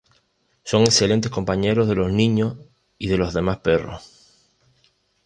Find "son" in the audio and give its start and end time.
0.63-0.81